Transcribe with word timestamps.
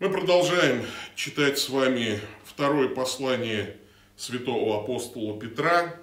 Мы 0.00 0.10
продолжаем 0.10 0.84
читать 1.14 1.56
с 1.56 1.68
вами 1.68 2.18
второе 2.44 2.88
послание 2.88 3.76
святого 4.16 4.82
апостола 4.82 5.38
Петра, 5.38 5.94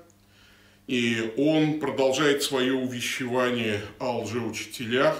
и 0.88 1.34
он 1.36 1.82
продолжает 1.82 2.42
свое 2.42 2.74
увещевание 2.74 3.82
о 4.00 4.20
лжеучителях, 4.22 5.18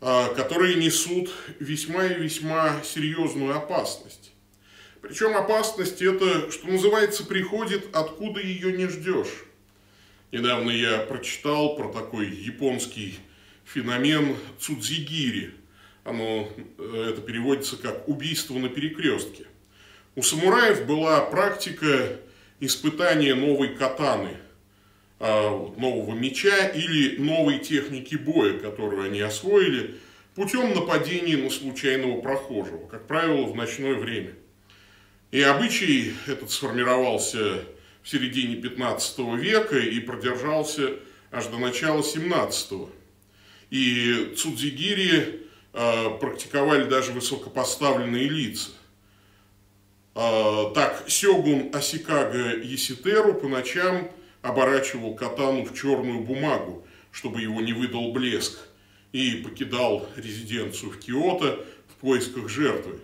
а, 0.00 0.32
которые 0.32 0.76
несут 0.76 1.30
весьма 1.60 2.06
и 2.06 2.14
весьма 2.14 2.82
серьезную 2.82 3.54
опасность. 3.54 4.32
Причем 5.02 5.36
опасность 5.36 6.00
это, 6.00 6.50
что 6.50 6.68
называется, 6.68 7.26
приходит, 7.26 7.94
откуда 7.94 8.40
ее 8.40 8.72
не 8.72 8.88
ждешь. 8.88 9.44
Недавно 10.32 10.70
я 10.70 11.00
прочитал 11.00 11.76
про 11.76 11.92
такой 11.92 12.30
японский 12.30 13.18
феномен 13.66 14.38
цудзигири– 14.58 15.52
оно, 16.04 16.48
э, 16.78 17.10
это 17.10 17.22
переводится 17.22 17.76
как 17.76 18.08
убийство 18.08 18.54
на 18.58 18.68
перекрестке. 18.68 19.46
У 20.14 20.22
самураев 20.22 20.86
была 20.86 21.20
практика 21.22 22.20
испытания 22.60 23.34
новой 23.34 23.74
катаны, 23.74 24.36
а, 25.18 25.50
нового 25.76 26.14
меча 26.14 26.68
или 26.68 27.16
новой 27.16 27.58
техники 27.58 28.14
боя, 28.14 28.58
которую 28.58 29.04
они 29.04 29.20
освоили 29.20 29.96
путем 30.34 30.74
нападения 30.74 31.36
на 31.36 31.50
случайного 31.50 32.20
прохожего, 32.20 32.86
как 32.86 33.06
правило, 33.06 33.46
в 33.46 33.56
ночное 33.56 33.94
время. 33.94 34.34
И 35.30 35.40
обычай 35.40 36.14
этот 36.26 36.50
сформировался 36.50 37.64
в 38.02 38.08
середине 38.08 38.56
15 38.56 39.36
века 39.36 39.78
и 39.78 39.98
продержался 39.98 40.96
аж 41.32 41.46
до 41.46 41.58
начала 41.58 42.04
17 42.04 42.88
И 43.70 44.34
Цудзигири 44.36 45.43
практиковали 46.20 46.84
даже 46.84 47.12
высокопоставленные 47.12 48.28
лица. 48.28 48.70
Э, 50.14 50.70
так, 50.74 51.04
Сёгун 51.08 51.74
Асикага 51.74 52.56
Еситеру 52.56 53.34
по 53.34 53.48
ночам 53.48 54.10
оборачивал 54.42 55.14
катану 55.14 55.64
в 55.64 55.74
черную 55.74 56.20
бумагу, 56.20 56.86
чтобы 57.10 57.40
его 57.40 57.60
не 57.60 57.72
выдал 57.72 58.12
блеск, 58.12 58.58
и 59.12 59.42
покидал 59.44 60.06
резиденцию 60.16 60.92
в 60.92 60.98
Киото 60.98 61.64
в 61.88 62.00
поисках 62.00 62.48
жертвы. 62.48 63.00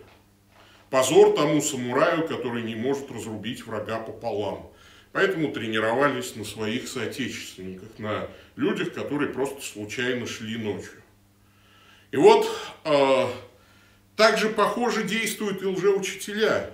Позор 0.91 1.34
тому 1.34 1.61
самураю, 1.62 2.27
который 2.27 2.62
не 2.62 2.75
может 2.75 3.11
разрубить 3.11 3.65
врага 3.65 3.99
пополам. 4.01 4.71
Поэтому 5.12 5.53
тренировались 5.53 6.37
на 6.37 6.45
своих 6.45 6.89
соотечественниках, 6.89 7.89
на 7.99 8.29
людях, 8.55 8.93
которые 8.93 9.33
просто 9.33 9.62
случайно 9.62 10.27
шли 10.27 10.57
ночью. 10.57 11.00
И 12.12 12.16
вот 12.16 12.48
э, 12.84 13.27
также 14.16 14.48
похоже 14.48 15.05
действуют 15.05 15.62
и 15.62 15.66
лжеучителя. 15.66 16.70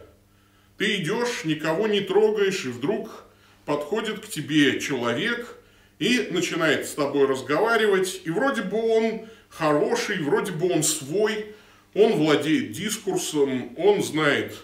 Ты 0.78 0.96
идешь, 0.96 1.44
никого 1.44 1.86
не 1.86 2.00
трогаешь, 2.00 2.64
и 2.64 2.68
вдруг 2.68 3.24
подходит 3.64 4.20
к 4.20 4.28
тебе 4.28 4.80
человек 4.80 5.56
и 5.98 6.28
начинает 6.30 6.86
с 6.86 6.92
тобой 6.92 7.26
разговаривать, 7.26 8.20
и 8.24 8.30
вроде 8.30 8.62
бы 8.62 8.78
он 8.78 9.28
хороший, 9.48 10.22
вроде 10.22 10.52
бы 10.52 10.70
он 10.70 10.82
свой, 10.82 11.54
он 11.94 12.12
владеет 12.12 12.72
дискурсом, 12.72 13.74
он 13.78 14.02
знает, 14.02 14.54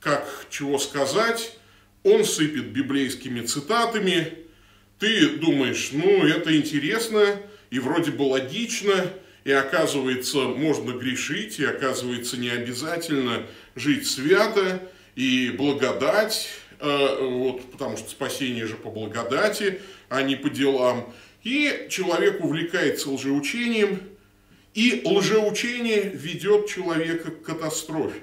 как 0.00 0.46
чего 0.50 0.78
сказать, 0.78 1.56
он 2.02 2.24
сыпет 2.24 2.66
библейскими 2.66 3.42
цитатами, 3.42 4.32
ты 4.98 5.28
думаешь, 5.38 5.90
ну 5.92 6.26
это 6.26 6.56
интересно 6.56 7.40
и 7.70 7.78
вроде 7.78 8.10
бы 8.10 8.22
логично, 8.22 9.12
и 9.44 9.52
оказывается, 9.52 10.38
можно 10.38 10.92
грешить, 10.92 11.58
и 11.58 11.64
оказывается, 11.64 12.36
не 12.36 12.50
обязательно 12.50 13.46
жить 13.74 14.06
свято, 14.06 14.82
и 15.16 15.50
благодать, 15.50 16.48
э, 16.78 17.18
вот, 17.20 17.72
потому 17.72 17.96
что 17.96 18.10
спасение 18.10 18.66
же 18.66 18.76
по 18.76 18.90
благодати, 18.90 19.80
а 20.08 20.22
не 20.22 20.36
по 20.36 20.48
делам. 20.48 21.12
И 21.42 21.86
человек 21.90 22.42
увлекается 22.44 23.10
лжеучением, 23.10 24.00
и 24.74 25.02
лжеучение 25.04 26.10
ведет 26.14 26.68
человека 26.68 27.30
к 27.32 27.42
катастрофе. 27.42 28.20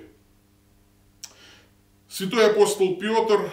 Святой 2.09 2.49
апостол 2.49 2.97
Петр 2.97 3.51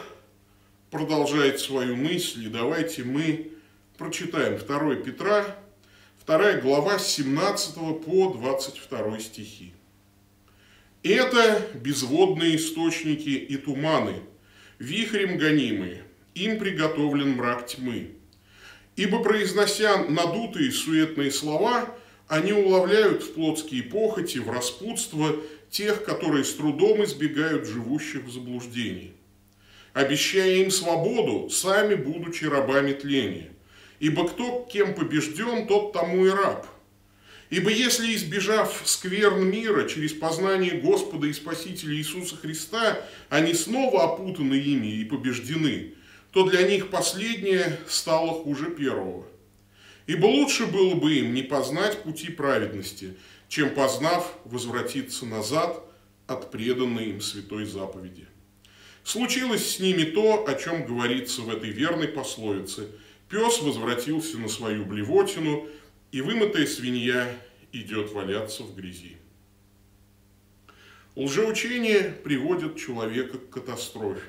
продолжает 0.91 1.61
свою 1.61 1.97
мысль, 1.97 2.47
и 2.47 2.49
давайте 2.49 3.03
мы 3.03 3.50
прочитаем 3.99 4.59
2 4.59 4.94
Петра, 4.97 5.56
Вторая 6.25 6.59
глава 6.59 6.99
с 6.99 7.07
17 7.17 7.75
по 8.03 8.33
22 8.33 9.19
стихи. 9.19 9.75
Это 11.03 11.61
безводные 11.75 12.57
источники 12.57 13.29
и 13.29 13.59
туманы, 13.59 14.23
вихрем 14.79 15.37
гонимые, 15.37 16.05
им 16.35 16.59
приготовлен 16.59 17.33
мрак 17.33 17.67
тьмы. 17.67 18.12
Ибо, 18.97 19.23
произнося 19.23 19.99
надутые 20.09 20.73
суетные 20.73 21.31
слова, 21.31 21.95
они 22.27 22.55
уловляют 22.55 23.23
в 23.23 23.35
плотские 23.35 23.83
похоти, 23.83 24.39
в 24.39 24.51
распутство 24.51 25.37
тех, 25.69 26.05
которые 26.05 26.45
с 26.45 26.55
трудом 26.55 27.05
избегают 27.05 27.67
живущих 27.67 28.25
в 28.25 28.33
заблуждении. 28.33 29.12
Обещая 29.93 30.55
им 30.62 30.71
свободу, 30.71 31.51
сами 31.51 31.95
будучи 31.95 32.47
рабами 32.47 32.95
тления. 32.95 33.51
Ибо 34.04 34.28
кто 34.28 34.69
кем 34.70 34.94
побежден, 34.94 35.66
тот 35.66 35.94
тому 35.94 36.26
и 36.26 36.28
раб. 36.28 36.66
Ибо 37.48 37.70
если, 37.70 38.15
избежав 38.15 38.82
скверн 38.84 39.48
мира 39.48 39.88
через 39.88 40.12
познание 40.12 40.72
Господа 40.72 41.26
и 41.26 41.32
Спасителя 41.32 41.97
Иисуса 41.97 42.37
Христа, 42.37 42.98
они 43.31 43.54
снова 43.54 44.04
опутаны 44.04 44.56
ими 44.56 44.88
и 44.88 45.06
побеждены, 45.06 45.94
то 46.32 46.47
для 46.47 46.69
них 46.69 46.91
последнее 46.91 47.81
стало 47.88 48.32
хуже 48.43 48.66
первого. 48.72 49.25
Ибо 50.06 50.26
лучше 50.26 50.66
было 50.66 50.94
бы 50.97 51.14
им 51.14 51.32
не 51.32 51.43
познать 51.43 52.03
пути 52.03 52.31
праведности, 52.31 53.16
чем 53.48 53.70
познав, 53.70 54.34
возвратиться 54.44 55.25
назад 55.25 55.82
от 56.26 56.50
преданной 56.50 57.06
им 57.06 57.22
святой 57.22 57.64
заповеди. 57.64 58.26
Случилось 59.03 59.66
с 59.66 59.81
ними 59.81 60.03
то, 60.03 60.47
о 60.47 60.54
чем 60.56 60.84
говорится 60.84 61.41
в 61.41 61.48
этой 61.48 61.70
верной 61.70 62.09
пословице– 62.09 62.91
Пес 63.34 63.61
возвратился 63.62 64.39
на 64.39 64.49
свою 64.49 64.84
блевотину, 64.84 65.67
и 66.12 66.21
вымытая 66.21 66.67
свинья 66.67 67.37
идет 67.72 68.12
валяться 68.12 68.62
в 68.62 68.77
грязи. 68.77 69.17
Лжеучение 71.17 72.15
приводит 72.23 72.77
человека 72.77 73.39
к 73.39 73.50
катастрофе. 73.50 74.21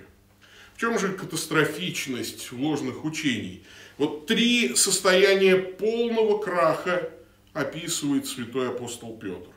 В 0.74 0.80
чем 0.80 0.98
же 0.98 1.14
катастрофичность 1.14 2.52
ложных 2.52 3.06
учений? 3.06 3.64
Вот 4.00 4.26
три 4.26 4.74
состояния 4.74 5.56
полного 5.56 6.40
краха 6.40 7.12
описывает 7.54 8.26
святой 8.26 8.70
апостол 8.70 9.20
Петр. 9.20 9.52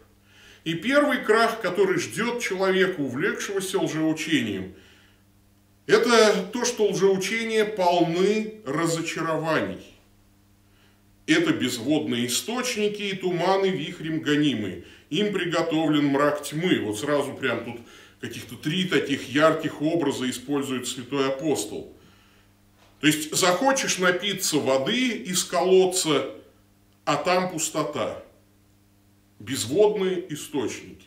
И 0.64 0.74
первый 0.74 1.24
крах, 1.24 1.62
который 1.62 1.98
ждет 1.98 2.42
человека, 2.42 3.00
увлекшегося 3.00 3.80
лжеучением– 3.80 4.74
это 5.88 6.42
то, 6.52 6.66
что 6.66 6.88
лжеучения 6.88 7.64
полны 7.64 8.60
разочарований. 8.66 9.82
Это 11.26 11.52
безводные 11.52 12.26
источники 12.26 13.02
и 13.02 13.16
туманы 13.16 13.68
вихрем 13.68 14.20
гонимые. 14.20 14.84
Им 15.08 15.32
приготовлен 15.32 16.08
мрак 16.08 16.42
тьмы. 16.42 16.80
Вот 16.80 16.98
сразу 16.98 17.32
прям 17.32 17.64
тут 17.64 17.80
каких-то 18.20 18.56
три 18.56 18.84
таких 18.84 19.30
ярких 19.30 19.80
образа 19.80 20.28
использует 20.28 20.86
святой 20.86 21.28
апостол. 21.28 21.94
То 23.00 23.06
есть 23.06 23.34
захочешь 23.34 23.96
напиться 23.96 24.58
воды 24.58 25.08
из 25.08 25.42
колодца, 25.42 26.34
а 27.06 27.16
там 27.16 27.50
пустота. 27.50 28.22
Безводные 29.38 30.34
источники. 30.34 31.06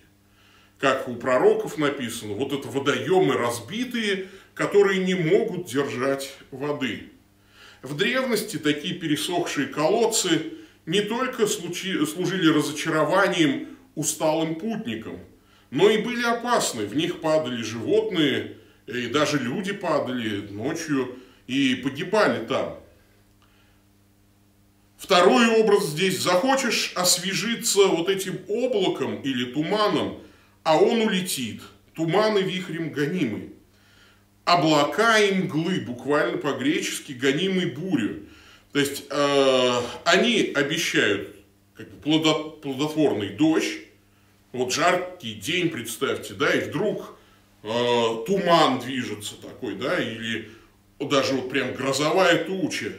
Как 0.79 1.07
у 1.07 1.15
пророков 1.15 1.77
написано, 1.77 2.33
вот 2.33 2.51
это 2.51 2.67
водоемы 2.67 3.35
разбитые– 3.35 4.27
которые 4.61 5.03
не 5.03 5.15
могут 5.15 5.65
держать 5.65 6.31
воды. 6.51 7.09
В 7.81 7.97
древности 7.97 8.57
такие 8.57 8.93
пересохшие 8.93 9.65
колодцы 9.65 10.53
не 10.85 11.01
только 11.01 11.47
служили 11.47 12.47
разочарованием 12.47 13.69
усталым 13.95 14.53
путникам, 14.53 15.17
но 15.71 15.89
и 15.89 15.97
были 15.97 16.23
опасны. 16.23 16.85
В 16.85 16.95
них 16.95 17.21
падали 17.21 17.63
животные, 17.63 18.57
и 18.85 19.07
даже 19.07 19.39
люди 19.39 19.73
падали 19.73 20.47
ночью 20.51 21.17
и 21.47 21.73
погибали 21.83 22.45
там. 22.45 22.77
Второй 24.99 25.59
образ 25.59 25.87
здесь. 25.87 26.19
Захочешь 26.19 26.93
освежиться 26.95 27.87
вот 27.87 28.09
этим 28.09 28.37
облаком 28.47 29.21
или 29.23 29.45
туманом, 29.53 30.19
а 30.61 30.77
он 30.77 31.01
улетит. 31.01 31.63
Туманы 31.95 32.39
вихрем 32.39 32.91
гонимый 32.91 33.50
облака 34.45 35.19
и 35.19 35.33
мглы, 35.33 35.81
буквально 35.81 36.37
по-гречески 36.37 37.13
гонимой 37.13 37.67
бурю. 37.67 38.23
То 38.73 38.79
есть 38.79 39.05
э, 39.09 39.81
они 40.05 40.51
обещают 40.55 41.35
как 41.75 41.89
бы, 41.91 41.97
плодотворный 42.61 43.29
дождь, 43.29 43.79
Вот 44.51 44.73
жаркий 44.73 45.35
день, 45.35 45.69
представьте, 45.69 46.33
да, 46.33 46.53
и 46.53 46.69
вдруг 46.69 47.17
э, 47.63 47.67
туман 48.27 48.79
движется 48.79 49.35
такой, 49.35 49.75
да, 49.75 49.97
или 49.99 50.49
даже 50.99 51.33
вот 51.33 51.49
прям 51.49 51.73
грозовая 51.73 52.43
туча. 52.45 52.93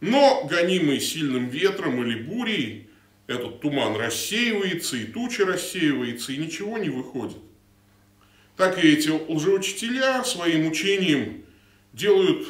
Но, 0.00 0.46
гонимый 0.48 1.00
сильным 1.00 1.48
ветром 1.48 2.02
или 2.02 2.22
бурей, 2.22 2.88
этот 3.26 3.60
туман 3.60 3.96
рассеивается, 3.96 4.96
и 4.96 5.04
туча 5.04 5.44
рассеивается, 5.44 6.32
и 6.32 6.36
ничего 6.36 6.78
не 6.78 6.90
выходит. 6.90 7.38
Так 8.56 8.82
и 8.82 8.88
эти 8.88 9.08
лжеучителя 9.08 10.24
своим 10.24 10.66
учением 10.68 11.44
делают 11.92 12.46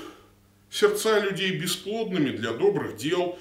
сердца 0.70 1.18
людей 1.18 1.52
бесплодными 1.52 2.30
для 2.30 2.52
добрых 2.52 2.96
дел, 2.96 3.38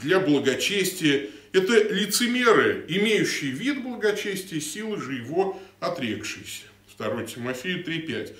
для 0.00 0.20
благочестия. 0.20 1.26
Это 1.52 1.92
лицемеры, 1.92 2.84
имеющие 2.88 3.50
вид 3.50 3.82
благочестия, 3.82 4.60
силы 4.60 5.00
же 5.00 5.14
его 5.14 5.58
отрекшиеся. 5.80 6.64
2 6.98 7.24
Тимофею 7.24 7.84
3.5. 7.84 8.34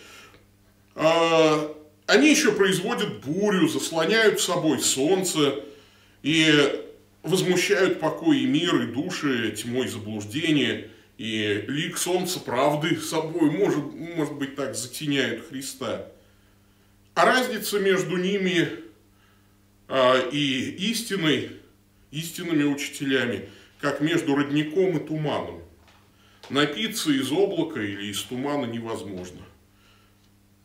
А, 0.94 1.76
они 2.06 2.31
еще 2.31 2.52
производят 2.52 3.25
бурю, 3.25 3.69
заслоняют 3.69 4.40
собой 4.40 4.81
солнце 4.81 5.64
и 6.22 6.82
возмущают 7.22 8.00
покой 8.00 8.40
и 8.40 8.46
мир, 8.46 8.82
и 8.82 8.87
души 8.87 9.52
тьмой 9.52 9.88
заблуждения, 9.88 10.88
и 11.18 11.64
лик 11.66 11.98
солнца 11.98 12.38
правды 12.38 13.00
собой, 13.00 13.50
может, 13.50 13.84
может 13.92 14.34
быть, 14.34 14.54
так 14.54 14.76
затеняют 14.76 15.48
Христа. 15.48 16.06
А 17.14 17.24
разница 17.24 17.80
между 17.80 18.16
ними 18.16 18.68
а, 19.88 20.16
и 20.30 20.70
истиной, 20.90 21.56
истинными 22.12 22.62
учителями, 22.62 23.48
как 23.80 24.00
между 24.00 24.36
родником 24.36 24.96
и 24.96 25.04
туманом. 25.04 25.60
Напиться 26.50 27.10
из 27.10 27.32
облака 27.32 27.80
или 27.80 28.06
из 28.06 28.22
тумана 28.22 28.66
невозможно. 28.66 29.42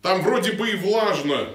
Там 0.03 0.21
вроде 0.21 0.51
бы 0.51 0.69
и 0.69 0.75
влажно, 0.75 1.49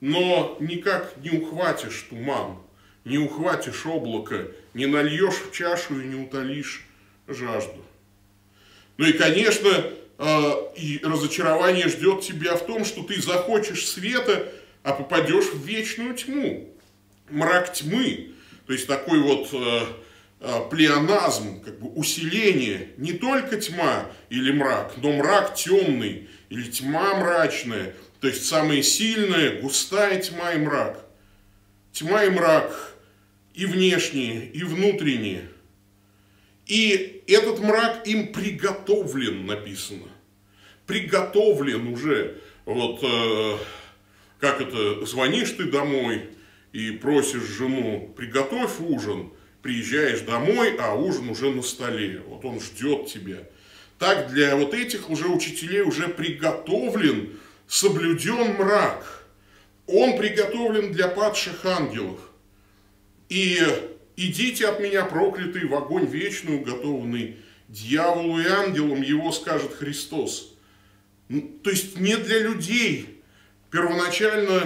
но 0.00 0.56
никак 0.60 1.16
не 1.16 1.30
ухватишь 1.30 2.06
туман, 2.08 2.58
не 3.04 3.18
ухватишь 3.18 3.84
облако, 3.86 4.52
не 4.72 4.86
нальешь 4.86 5.34
в 5.34 5.52
чашу 5.52 6.00
и 6.00 6.06
не 6.06 6.14
утолишь 6.14 6.87
жажду. 7.28 7.84
Ну 8.96 9.06
и, 9.06 9.12
конечно, 9.12 9.70
а, 10.18 10.72
и 10.74 11.00
разочарование 11.02 11.88
ждет 11.88 12.22
тебя 12.22 12.56
в 12.56 12.66
том, 12.66 12.84
что 12.84 13.02
ты 13.04 13.20
захочешь 13.20 13.86
света, 13.86 14.52
а 14.82 14.92
попадешь 14.92 15.52
в 15.52 15.64
вечную 15.64 16.14
тьму. 16.14 16.74
Мрак 17.30 17.72
тьмы. 17.72 18.32
То 18.66 18.72
есть 18.72 18.86
такой 18.86 19.20
вот 19.20 19.48
э, 19.52 19.80
э, 20.40 20.60
плеоназм, 20.70 21.60
как 21.60 21.78
бы 21.78 21.88
усиление. 21.90 22.88
Не 22.96 23.12
только 23.12 23.58
тьма 23.58 24.10
или 24.28 24.52
мрак, 24.52 24.94
но 24.96 25.12
мрак 25.12 25.54
темный 25.54 26.28
или 26.48 26.70
тьма 26.70 27.14
мрачная. 27.14 27.94
То 28.20 28.28
есть 28.28 28.46
самая 28.46 28.82
сильная, 28.82 29.60
густая 29.60 30.20
тьма 30.20 30.52
и 30.52 30.58
мрак. 30.58 31.04
Тьма 31.92 32.24
и 32.24 32.30
мрак 32.30 32.94
и 33.54 33.66
внешние, 33.66 34.46
и 34.46 34.64
внутренние– 34.64 35.48
и 36.68 37.24
этот 37.26 37.60
мрак 37.60 38.06
им 38.06 38.32
приготовлен, 38.32 39.46
написано. 39.46 40.08
Приготовлен 40.86 41.88
уже. 41.88 42.40
Вот 42.66 43.00
э, 43.02 43.56
как 44.38 44.60
это, 44.60 45.04
звонишь 45.06 45.50
ты 45.52 45.64
домой 45.64 46.28
и 46.72 46.90
просишь 46.90 47.42
жену, 47.44 48.12
приготовь 48.14 48.78
ужин, 48.80 49.32
приезжаешь 49.62 50.20
домой, 50.20 50.76
а 50.78 50.94
ужин 50.94 51.30
уже 51.30 51.50
на 51.50 51.62
столе. 51.62 52.22
Вот 52.26 52.44
он 52.44 52.60
ждет 52.60 53.06
тебя. 53.06 53.38
Так 53.98 54.30
для 54.30 54.54
вот 54.54 54.74
этих 54.74 55.08
уже 55.08 55.28
учителей 55.28 55.80
уже 55.80 56.08
приготовлен, 56.08 57.38
соблюден 57.66 58.56
мрак. 58.56 59.26
Он 59.86 60.18
приготовлен 60.18 60.92
для 60.92 61.08
падших 61.08 61.64
ангелов. 61.64 62.20
И 63.30 63.58
идите 64.18 64.66
от 64.66 64.80
меня, 64.80 65.04
проклятый, 65.04 65.66
в 65.66 65.74
огонь 65.74 66.06
вечный, 66.06 66.56
уготованный 66.56 67.36
дьяволу 67.68 68.40
и 68.40 68.46
ангелам, 68.46 69.00
его 69.02 69.30
скажет 69.32 69.74
Христос. 69.74 70.54
То 71.28 71.70
есть 71.70 71.98
не 71.98 72.16
для 72.16 72.40
людей. 72.40 73.22
Первоначально 73.70 74.62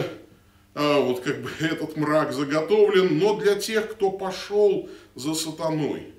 а, 0.75 1.01
вот 1.01 1.21
как 1.21 1.43
бы 1.43 1.51
этот 1.61 1.97
мрак 1.97 2.33
заготовлен, 2.33 3.19
но 3.19 3.39
для 3.39 3.57
тех, 3.57 3.93
кто 3.93 4.11
пошел 4.11 4.89
за 5.15 5.35
сатаной. 5.35 6.15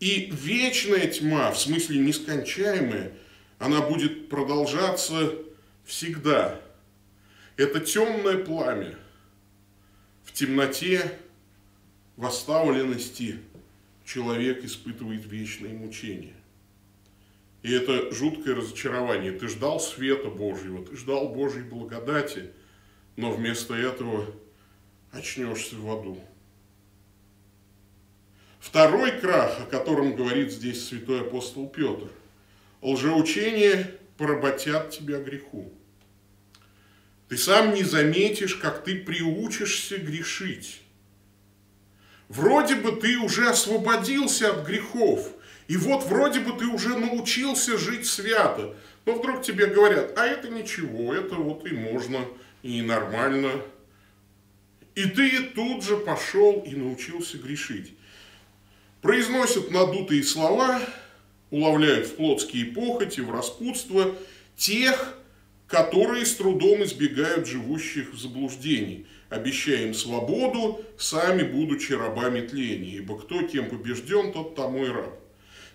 И 0.00 0.30
вечная 0.32 1.06
тьма, 1.08 1.50
в 1.50 1.58
смысле 1.58 1.98
нескончаемая, 1.98 3.12
она 3.58 3.80
будет 3.80 4.28
продолжаться 4.28 5.32
всегда. 5.84 6.60
Это 7.56 7.80
темное 7.80 8.38
пламя 8.38 8.96
в 10.24 10.32
темноте 10.32 11.18
в 12.16 12.26
оставленности 12.26 13.40
человек 14.04 14.64
испытывает 14.64 15.24
вечные 15.26 15.74
мучения. 15.74 16.34
И 17.62 17.72
это 17.72 18.12
жуткое 18.12 18.54
разочарование. 18.54 19.32
Ты 19.32 19.48
ждал 19.48 19.80
света 19.80 20.28
Божьего, 20.28 20.84
ты 20.84 20.96
ждал 20.96 21.30
Божьей 21.30 21.62
благодати, 21.62 22.50
но 23.16 23.32
вместо 23.32 23.74
этого 23.74 24.26
очнешься 25.12 25.76
в 25.76 25.90
аду. 25.90 26.22
Второй 28.60 29.12
крах, 29.12 29.60
о 29.60 29.66
котором 29.66 30.14
говорит 30.14 30.52
здесь 30.52 30.86
святой 30.86 31.22
апостол 31.22 31.68
Петр. 31.68 32.10
Лжеучение 32.82 33.98
поработят 34.16 34.90
тебя 34.90 35.20
греху. 35.20 35.72
Ты 37.28 37.38
сам 37.38 37.74
не 37.74 37.82
заметишь, 37.82 38.56
как 38.56 38.84
ты 38.84 38.96
приучишься 38.96 39.96
грешить. 39.98 40.80
Вроде 42.34 42.74
бы 42.74 42.92
ты 42.92 43.16
уже 43.18 43.48
освободился 43.48 44.50
от 44.50 44.66
грехов, 44.66 45.30
и 45.68 45.76
вот 45.76 46.04
вроде 46.04 46.40
бы 46.40 46.58
ты 46.58 46.66
уже 46.66 46.98
научился 46.98 47.78
жить 47.78 48.06
свято, 48.06 48.74
но 49.06 49.14
вдруг 49.14 49.42
тебе 49.42 49.66
говорят, 49.66 50.18
а 50.18 50.26
это 50.26 50.48
ничего, 50.48 51.14
это 51.14 51.36
вот 51.36 51.64
и 51.64 51.72
можно, 51.72 52.26
и 52.62 52.82
нормально. 52.82 53.52
И 54.96 55.04
ты 55.04 55.44
тут 55.54 55.84
же 55.84 55.96
пошел 55.96 56.60
и 56.66 56.74
научился 56.74 57.38
грешить. 57.38 57.94
Произносят 59.00 59.70
надутые 59.70 60.24
слова, 60.24 60.80
уловляют 61.50 62.08
в 62.08 62.16
плотские 62.16 62.66
похоти, 62.66 63.20
в 63.20 63.30
распутство 63.30 64.12
тех, 64.56 65.16
которые 65.68 66.26
с 66.26 66.34
трудом 66.34 66.82
избегают 66.82 67.46
живущих 67.46 68.12
в 68.12 68.18
заблуждении, 68.18 69.06
обещая 69.34 69.86
им 69.86 69.94
свободу, 69.94 70.84
сами 70.98 71.42
будучи 71.42 71.92
рабами 71.92 72.46
тления, 72.46 72.96
ибо 72.96 73.18
кто 73.18 73.42
кем 73.42 73.68
побежден, 73.68 74.32
тот 74.32 74.54
тому 74.54 74.84
и 74.84 74.88
раб. 74.88 75.18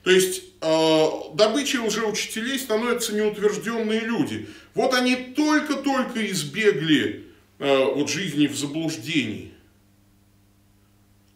То 0.03 0.11
есть 0.11 0.43
э, 0.61 1.05
добычей 1.33 1.79
уже 1.79 2.05
учителей 2.05 2.57
становятся 2.57 3.13
неутвержденные 3.13 3.99
люди. 3.99 4.47
Вот 4.73 4.93
они 4.93 5.15
только-только 5.15 6.25
избегли 6.31 7.27
э, 7.59 7.85
вот 7.95 8.09
жизни 8.09 8.47
в 8.47 8.57
заблуждении, 8.57 9.53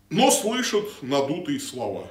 но 0.09 0.31
слышат 0.31 0.85
надутые 1.01 1.59
слова. 1.59 2.09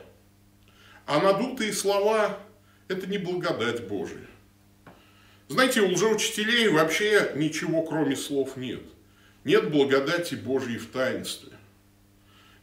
А 1.06 1.20
надутые 1.20 1.72
слова– 1.72 2.38
это 2.88 3.06
не 3.06 3.18
благодать 3.18 3.88
Божия. 3.88 4.26
Знаете, 5.48 5.80
у 5.80 5.92
лжеучителей 5.92 6.68
вообще 6.68 7.32
ничего 7.36 7.82
кроме 7.82 8.16
слов 8.16 8.56
нет. 8.56 8.82
Нет 9.44 9.70
благодати 9.70 10.34
Божьей 10.34 10.78
в 10.78 10.90
таинстве. 10.90 11.52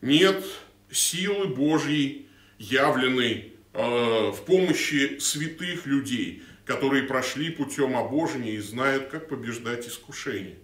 Нет 0.01 0.43
силы 0.91 1.47
Божьей, 1.47 2.27
явленной 2.57 3.53
э, 3.73 4.31
в 4.31 4.43
помощи 4.45 5.17
святых 5.19 5.85
людей, 5.85 6.43
которые 6.65 7.03
прошли 7.03 7.49
путем 7.49 7.97
обожения 7.97 8.53
и 8.53 8.59
знают, 8.59 9.09
как 9.09 9.27
побеждать 9.27 9.87
искушение. 9.87 10.57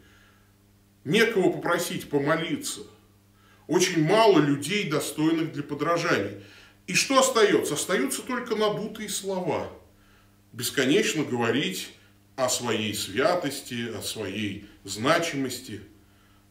Некого 1.04 1.52
попросить 1.52 2.10
помолиться. 2.10 2.82
Очень 3.68 4.04
мало 4.04 4.40
людей, 4.40 4.90
достойных 4.90 5.52
для 5.54 5.64
подражания. 5.64 6.42
И 6.88 6.94
что 6.94 7.20
остается? 7.20 7.74
Остаются 7.74 8.22
только 8.22 8.56
надутые 8.56 9.10
слова. 9.10 9.72
Бесконечно 10.54 11.24
говорить 11.24 11.90
о 12.36 12.50
своей 12.50 12.94
святости, 12.94 13.90
о 13.96 14.02
своей 14.02 14.68
значимости. 14.84 15.82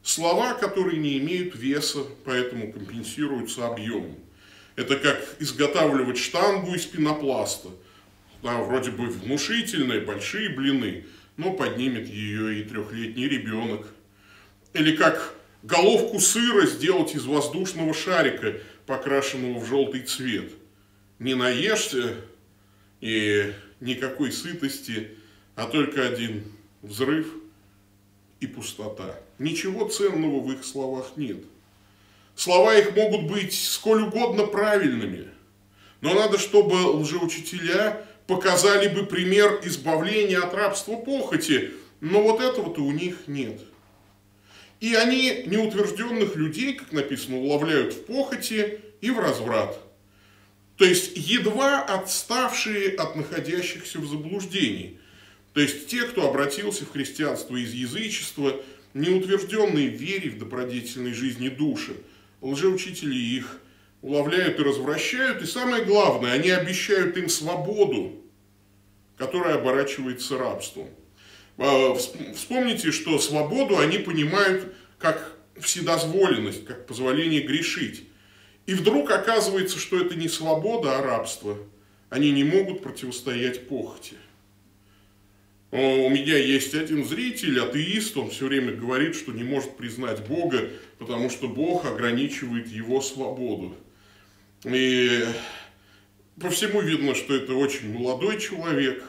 Слова, 0.05 0.53
которые 0.53 0.99
не 0.99 1.17
имеют 1.17 1.57
веса, 1.57 2.01
поэтому 2.27 2.71
компенсируются 2.71 3.67
объемом. 3.67 4.19
Это 4.77 4.97
как 4.97 5.37
изготавливать 5.39 6.19
штангу 6.19 6.75
из 6.75 6.85
пенопласта. 6.85 7.71
Да, 8.43 8.59
вроде 8.59 8.91
бы 8.91 9.07
внушительные, 9.07 10.03
большие 10.03 10.51
блины, 10.51 11.07
но 11.39 11.55
поднимет 11.55 12.07
ее 12.07 12.61
и 12.61 12.65
трехлетний 12.65 13.27
ребенок. 13.27 13.87
Или 14.75 14.95
как 14.95 15.35
головку 15.63 16.21
сыра 16.21 16.67
сделать 16.67 17.15
из 17.15 17.25
воздушного 17.25 17.95
шарика, 17.95 18.61
покрашенного 18.85 19.59
в 19.59 19.67
желтый 19.67 20.03
цвет. 20.03 20.53
не 21.19 21.35
наешься 21.35 22.17
и 23.01 23.55
никакой 23.81 24.33
сытости, 24.33 25.17
а 25.57 25.65
только 25.65 26.07
один 26.07 26.45
взрыв 26.83 27.27
и 28.41 28.47
пустота. 28.47 29.24
Ничего 29.39 29.89
ценного 29.89 30.41
в 30.41 30.53
их 30.53 30.65
словах 30.65 31.13
нет. 31.17 31.39
Слова 32.37 32.75
их 32.77 32.95
могут 32.95 33.31
быть 33.31 33.55
сколь 33.55 34.03
угодно 34.03 34.47
правильными, 34.47 35.29
но 36.01 36.15
надо, 36.15 36.39
чтобы 36.39 36.75
лжеучителя 36.75 38.07
показали 38.27 38.89
бы 38.89 39.07
пример 39.07 39.61
избавления 39.65 40.41
от 40.41 40.55
рабства 40.55 40.97
похоти, 40.97 41.71
но 42.01 42.23
вот 42.23 42.41
этого-то 42.41 42.83
у 42.83 42.91
них 42.91 43.27
нет. 43.27 43.61
И 44.81 44.95
они 44.95 45.45
неутвержденных 45.47 46.37
людей, 46.37 46.75
как 46.75 46.93
написано, 46.93 47.39
уловляют 47.39 47.95
в 47.95 48.05
похоти 48.05 48.81
и 49.01 49.11
в 49.11 49.19
разврат. 49.19 49.81
То 50.77 50.85
есть 50.85 51.13
едва 51.15 51.83
отставшие 51.83 52.91
от 52.97 53.17
находящихся 53.17 54.01
в 54.01 54.07
заблуждении. 54.07 54.99
То 55.53 55.61
есть 55.61 55.87
те, 55.87 56.03
кто 56.03 56.29
обратился 56.29 56.85
в 56.85 56.91
христианство 56.91 57.57
из 57.57 57.73
язычества, 57.73 58.61
неутвержденные 58.95 59.91
в 59.91 60.01
вере 60.01 60.31
в 60.31 60.39
добродетельной 60.39 61.13
жизни 61.13 61.49
души. 61.49 61.97
Лжеучители 62.41 63.15
их 63.15 63.61
уловляют 64.01 64.61
и 64.61 64.63
развращают, 64.63 65.43
и 65.43 65.47
самое 65.47 65.85
главное, 65.85 66.33
они 66.33 66.51
обещают 66.51 67.17
им 67.17 67.29
свободу, 67.29 68.23
которая 69.17 69.57
оборачивается 69.57 70.39
рабством. 70.39 70.89
А, 71.59 71.95
вспомните, 71.95 72.93
что 72.93 73.19
свободу 73.19 73.79
они 73.79 73.99
понимают 73.99 74.75
как 74.99 75.37
вседозволенность, 75.59 76.65
как 76.65 76.87
позволение 76.87 77.43
грешить. 77.43 78.05
И 78.67 78.75
вдруг 78.75 79.11
оказывается, 79.11 79.79
что 79.79 80.01
это 80.01 80.15
не 80.15 80.29
свобода, 80.29 80.99
а 80.99 81.03
рабство. 81.03 81.57
Они 82.11 82.31
не 82.31 82.45
могут 82.45 82.83
противостоять 82.83 83.69
похоти. 83.69 84.15
У 85.75 86.09
меня 86.09 86.39
есть 86.39 86.73
один 86.77 87.05
зритель, 87.05 87.59
атеист, 87.59 88.17
он 88.17 88.31
все 88.31 88.47
время 88.47 88.71
говорит, 88.71 89.17
что 89.17 89.33
не 89.33 89.43
может 89.43 89.77
признать 89.77 90.25
Бога, 90.25 90.69
потому 91.01 91.29
что 91.31 91.49
Бог 91.49 91.85
ограничивает 91.85 92.69
его 92.69 93.01
свободу. 93.01 93.77
И 94.63 95.25
по 96.41 96.49
всему 96.51 96.81
видно, 96.81 97.17
что 97.17 97.35
это 97.35 97.55
очень 97.55 97.93
молодой 97.93 98.39
человек, 98.39 99.03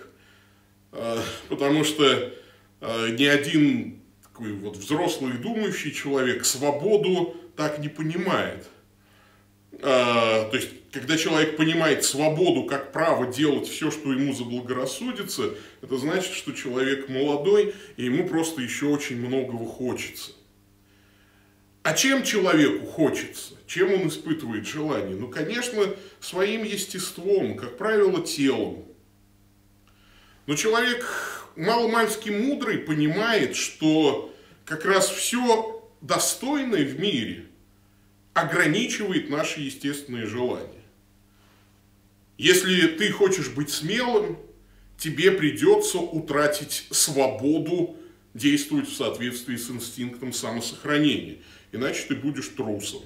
а, 0.91 1.21
потому 1.49 1.83
что 1.83 2.33
а, 2.81 3.09
ни 3.09 3.25
один 3.25 4.01
такой 4.23 4.53
вот 4.53 4.75
взрослый 4.75 5.33
думающий 5.33 5.91
человек 5.91 6.45
свободу 6.45 7.37
так 7.55 7.77
не 7.77 7.89
понимает. 7.89 8.67
А, 9.81 10.49
то 10.49 10.57
есть, 10.57 10.69
когда 10.91 11.17
человек 11.17 11.57
понимает 11.57 12.03
свободу 12.03 12.63
как 12.63 12.91
право 12.91 13.31
делать 13.31 13.67
все, 13.67 13.91
что 13.91 14.11
ему 14.13 14.33
заблагорассудится, 14.33 15.55
это 15.81 15.97
значит, 15.97 16.33
что 16.33 16.53
человек 16.53 17.09
молодой, 17.09 17.73
и 17.97 18.05
ему 18.05 18.27
просто 18.27 18.61
еще 18.61 18.87
очень 18.87 19.17
многого 19.17 19.65
хочется. 19.65 20.31
А 21.83 21.93
чем 21.93 22.23
человеку 22.23 22.85
хочется? 22.85 23.53
Чем 23.67 23.93
он 23.93 24.07
испытывает 24.07 24.67
желание? 24.67 25.15
Ну, 25.15 25.27
конечно, 25.27 25.85
своим 26.19 26.63
естеством, 26.63 27.55
как 27.55 27.77
правило, 27.77 28.21
телом. 28.25 28.85
Но 30.47 30.55
человек 30.55 31.05
маломальски 31.55 32.29
мудрый 32.29 32.79
понимает, 32.79 33.55
что 33.55 34.33
как 34.65 34.85
раз 34.85 35.09
все 35.09 35.87
достойное 36.01 36.85
в 36.85 36.99
мире– 36.99 37.45
ограничивает 38.35 39.29
наши 39.29 39.61
естественные 39.61 40.25
желания. 40.25 40.83
Если 42.37 42.87
ты 42.87 43.09
хочешь 43.09 43.47
быть 43.49 43.69
смелым, 43.69 44.37
тебе 44.97 45.31
придется 45.31 45.99
утратить 45.99 46.85
свободу 46.91 47.97
действовать 48.33 48.89
в 48.89 48.93
соответствии 48.93 49.55
с 49.55 49.71
инстинктом 49.71 50.33
самосохранения, 50.33 51.37
иначе 51.71 52.03
ты 52.09 52.15
будешь 52.15 52.49
трусом. 52.49 53.03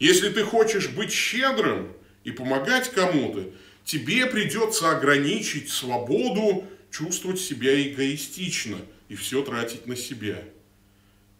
Если 0.00 0.28
ты 0.30 0.42
хочешь 0.42 0.88
быть 0.88 1.12
щедрым 1.12 1.92
и 2.24 2.32
помогать 2.32 2.90
кому-то, 2.90 3.48
тебе 3.84 4.26
придется 4.26 4.90
ограничить 4.90 5.70
свободу 5.70 6.64
чувствовать 6.90 7.38
себя 7.38 7.80
эгоистично 7.80 8.78
и 9.08 9.14
все 9.14 9.42
тратить 9.42 9.86
на 9.86 9.94
себя. 9.94 10.42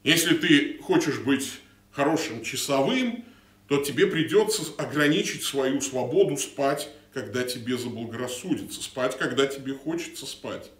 Если 0.04 0.36
ты 0.36 0.78
хочешь 0.78 1.18
быть 1.18 1.50
хорошим 1.94 2.42
часовым, 2.42 3.24
то 3.68 3.78
тебе 3.78 4.06
придется 4.06 4.62
ограничить 4.76 5.44
свою 5.44 5.80
свободу 5.80 6.36
спать, 6.36 6.90
когда 7.12 7.44
тебе 7.44 7.78
заблагорассудится, 7.78 8.82
спать, 8.82 9.16
когда 9.16 9.46
тебе 9.46 9.72
хочется 9.72 10.26
спать. 10.26 10.70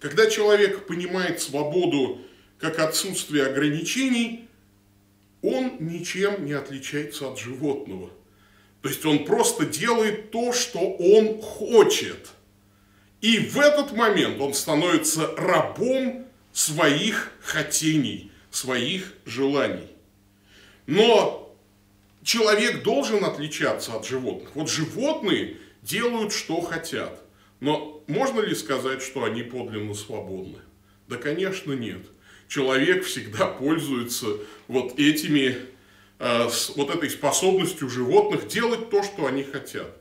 Когда 0.00 0.28
человек 0.28 0.86
понимает 0.86 1.40
свободу 1.40 2.20
как 2.58 2.78
отсутствие 2.78 3.46
ограничений, 3.46 4.48
он 5.42 5.76
ничем 5.78 6.44
не 6.44 6.52
отличается 6.52 7.30
от 7.30 7.38
животного. 7.38 8.10
То 8.82 8.88
есть 8.88 9.04
он 9.04 9.24
просто 9.24 9.66
делает 9.66 10.30
то, 10.30 10.52
что 10.52 10.78
он 10.80 11.40
хочет. 11.40 12.30
И 13.20 13.38
в 13.38 13.58
этот 13.58 13.92
момент 13.92 14.40
он 14.40 14.54
становится 14.54 15.34
рабом 15.36 16.26
своих 16.52 17.30
хотений, 17.42 18.32
своих 18.50 19.14
желаний. 19.24 19.88
Но 20.90 21.56
человек 22.24 22.82
должен 22.82 23.24
отличаться 23.24 23.94
от 23.94 24.04
животных. 24.04 24.50
Вот 24.54 24.68
животные 24.68 25.56
делают, 25.82 26.32
что 26.32 26.60
хотят. 26.60 27.22
Но 27.60 28.02
можно 28.08 28.40
ли 28.40 28.56
сказать, 28.56 29.00
что 29.00 29.22
они 29.22 29.44
подлинно 29.44 29.94
свободны? 29.94 30.58
Да, 31.06 31.16
конечно, 31.16 31.74
нет. 31.74 32.00
Человек 32.48 33.04
всегда 33.04 33.46
пользуется 33.46 34.26
вот 34.66 34.98
этими, 34.98 35.58
э, 36.18 36.48
вот 36.74 36.90
этой 36.90 37.08
способностью 37.08 37.88
животных 37.88 38.48
делать 38.48 38.90
то, 38.90 39.04
что 39.04 39.26
они 39.26 39.44
хотят. 39.44 39.96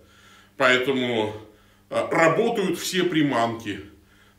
Поэтому 0.58 1.36
э, 1.92 2.08
работают 2.10 2.80
все 2.80 3.04
приманки. 3.04 3.82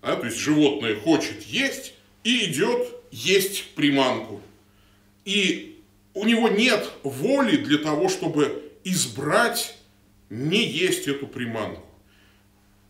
Да, 0.02 0.16
то 0.16 0.26
есть 0.26 0.38
животное 0.38 0.96
хочет 0.96 1.42
есть 1.42 1.94
и 2.24 2.50
идет 2.50 2.88
есть 3.12 3.72
приманку. 3.76 4.40
И 5.24 5.69
у 6.20 6.24
него 6.26 6.50
нет 6.50 6.90
воли 7.02 7.56
для 7.56 7.78
того, 7.78 8.10
чтобы 8.10 8.70
избрать 8.84 9.74
не 10.28 10.62
есть 10.66 11.08
эту 11.08 11.26
приманку. 11.26 11.82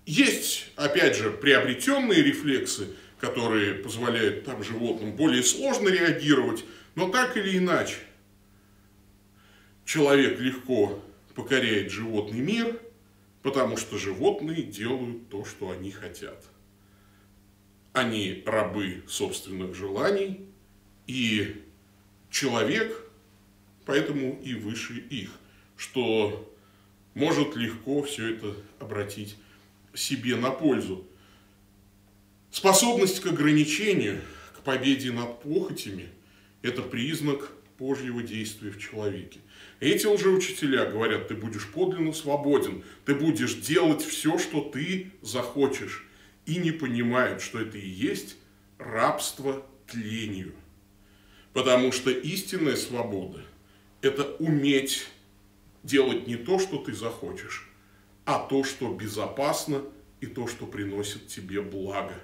Есть, 0.04 0.66
опять 0.74 1.16
же, 1.16 1.30
приобретенные 1.30 2.24
рефлексы, 2.24 2.88
которые 3.20 3.74
позволяют 3.74 4.44
там 4.44 4.64
животным 4.64 5.12
более 5.12 5.44
сложно 5.44 5.88
реагировать, 5.88 6.64
но 6.96 7.08
так 7.08 7.36
или 7.36 7.56
иначе 7.56 7.98
человек 9.84 10.40
легко 10.40 11.00
покоряет 11.36 11.92
животный 11.92 12.40
мир, 12.40 12.80
потому 13.42 13.76
что 13.76 13.96
животные 13.96 14.64
делают 14.64 15.28
то, 15.28 15.44
что 15.44 15.70
они 15.70 15.92
хотят. 15.92 16.42
Они 17.92 18.42
рабы 18.44 19.04
собственных 19.06 19.76
желаний, 19.76 20.48
и 21.06 21.62
человек 22.28 23.09
поэтому 23.86 24.40
и 24.42 24.54
выше 24.54 24.98
их, 24.98 25.30
что 25.76 26.52
может 27.14 27.56
легко 27.56 28.02
все 28.02 28.34
это 28.34 28.54
обратить 28.78 29.36
себе 29.94 30.36
на 30.36 30.50
пользу. 30.50 31.06
Способность 32.50 33.20
к 33.20 33.26
ограничению, 33.26 34.20
к 34.56 34.60
победе 34.62 35.12
над 35.12 35.40
похотями– 35.42 36.08
это 36.62 36.82
признак 36.82 37.52
Божьего 37.78 38.22
действия 38.22 38.70
в 38.70 38.78
человеке. 38.78 39.40
Эти 39.80 40.06
лжеучителя 40.06 40.84
говорят, 40.84 41.28
ты 41.28 41.34
будешь 41.34 41.66
подлинно 41.68 42.12
свободен, 42.12 42.84
ты 43.06 43.14
будешь 43.14 43.54
делать 43.54 44.02
все, 44.02 44.38
что 44.38 44.60
ты 44.60 45.10
захочешь, 45.22 46.06
и 46.44 46.56
не 46.56 46.72
понимают, 46.72 47.40
что 47.40 47.60
это 47.60 47.78
и 47.78 47.88
есть 47.88 48.36
рабство 48.78 49.64
тлению. 49.86 50.52
Потому 51.54 51.92
что 51.92 52.10
истинная 52.10 52.76
свобода 52.76 53.42
это 54.02 54.24
уметь 54.38 55.06
делать 55.82 56.26
не 56.26 56.36
то, 56.36 56.58
что 56.58 56.78
ты 56.78 56.94
захочешь, 56.94 57.68
а 58.24 58.38
то, 58.38 58.64
что 58.64 58.92
безопасно 58.92 59.82
и 60.20 60.26
то, 60.26 60.46
что 60.46 60.66
приносит 60.66 61.28
тебе 61.28 61.60
благо. 61.60 62.14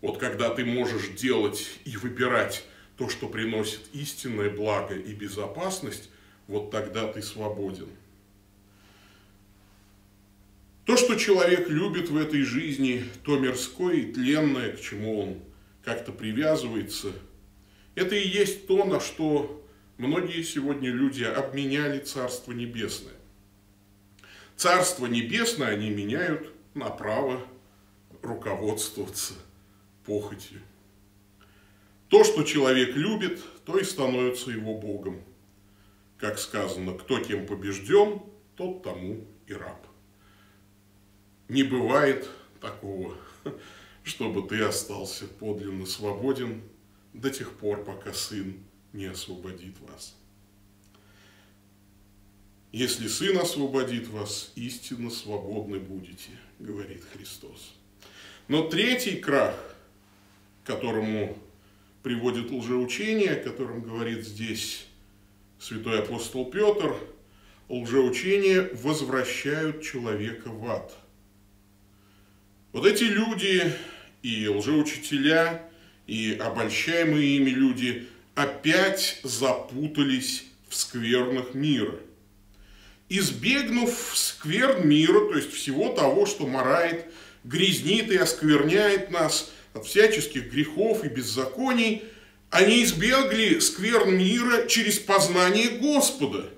Вот 0.00 0.18
когда 0.18 0.50
ты 0.50 0.64
можешь 0.64 1.08
делать 1.08 1.68
и 1.84 1.96
выбирать 1.96 2.64
то, 2.96 3.08
что 3.08 3.28
приносит 3.28 3.80
истинное 3.92 4.50
благо 4.50 4.94
и 4.94 5.12
безопасность, 5.14 6.10
вот 6.46 6.70
тогда 6.70 7.10
ты 7.12 7.22
свободен. 7.22 7.88
То, 10.84 10.96
что 10.96 11.14
человек 11.14 11.68
любит 11.68 12.08
в 12.08 12.16
этой 12.16 12.42
жизни, 12.42 13.04
то 13.22 13.38
мирское 13.38 13.96
и 13.96 14.12
тленное, 14.12 14.72
к 14.72 14.80
чему 14.80 15.20
он 15.20 15.38
как-то 15.84 16.10
привязывается, 16.10 17.12
это 17.94 18.16
и 18.16 18.26
есть 18.26 18.66
то, 18.66 18.84
на 18.84 18.98
что 18.98 19.59
Многие 20.00 20.42
сегодня 20.42 20.88
люди 20.88 21.24
обменяли 21.24 21.98
Царство 21.98 22.52
Небесное. 22.52 23.12
Царство 24.56 25.04
Небесное 25.04 25.74
они 25.74 25.90
меняют 25.90 26.50
на 26.72 26.88
право 26.88 27.42
руководствоваться 28.22 29.34
похотью. 30.06 30.62
То, 32.08 32.24
что 32.24 32.44
человек 32.44 32.96
любит, 32.96 33.42
то 33.66 33.76
и 33.76 33.84
становится 33.84 34.50
его 34.50 34.78
Богом. 34.78 35.22
Как 36.16 36.38
сказано, 36.38 36.94
кто 36.94 37.22
кем 37.22 37.46
побежден, 37.46 38.22
тот 38.56 38.82
тому 38.82 39.26
и 39.46 39.52
раб. 39.52 39.86
Не 41.50 41.62
бывает 41.62 42.26
такого, 42.62 43.18
чтобы 44.02 44.48
ты 44.48 44.62
остался 44.62 45.26
подлинно 45.26 45.84
свободен 45.84 46.62
до 47.12 47.28
тех 47.28 47.52
пор, 47.52 47.84
пока 47.84 48.14
Сын 48.14 48.64
не 48.92 49.06
освободит 49.06 49.78
вас. 49.80 50.14
Если 52.72 53.08
Сын 53.08 53.36
освободит 53.38 54.08
вас, 54.08 54.52
истинно 54.54 55.10
свободны 55.10 55.80
будете, 55.80 56.30
говорит 56.58 57.02
Христос. 57.12 57.74
Но 58.46 58.68
третий 58.68 59.16
крах, 59.16 59.56
которому 60.64 61.36
приводит 62.02 62.50
лжеучение, 62.50 63.32
о 63.32 63.42
котором 63.42 63.82
говорит 63.82 64.24
здесь 64.24 64.86
святой 65.58 66.00
апостол 66.00 66.50
Петр, 66.50 66.94
лжеучения 67.68 68.70
возвращают 68.74 69.82
человека 69.82 70.48
в 70.48 70.66
ад. 70.68 70.92
Вот 72.72 72.86
эти 72.86 73.04
люди 73.04 73.72
и 74.22 74.48
лжеучителя, 74.48 75.68
и 76.06 76.32
обольщаемые 76.32 77.36
ими 77.36 77.50
люди 77.50 78.08
опять 78.42 79.20
запутались 79.22 80.44
в 80.68 80.74
скверных 80.76 81.54
мира. 81.54 81.98
Избегнув 83.08 84.12
скверн 84.14 84.86
мира, 84.86 85.28
то 85.28 85.36
есть 85.36 85.52
всего 85.52 85.92
того, 85.92 86.26
что 86.26 86.46
морает, 86.46 87.06
грязнит 87.44 88.10
и 88.10 88.16
оскверняет 88.16 89.10
нас– 89.10 89.50
от 89.72 89.86
всяческих 89.86 90.52
грехов 90.52 91.04
и 91.04 91.08
беззаконий, 91.08 92.04
они 92.50 92.82
избегли 92.82 93.60
скверн 93.60 94.16
мира 94.16 94.66
через 94.66 94.98
познание 94.98 95.70
Господа. 95.78 96.50